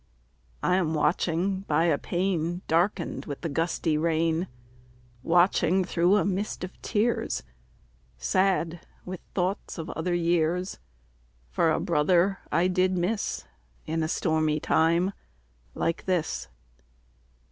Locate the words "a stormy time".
14.01-15.13